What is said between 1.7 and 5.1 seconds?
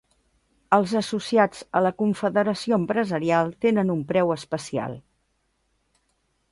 a la confederació empresarial tenen un preu especial.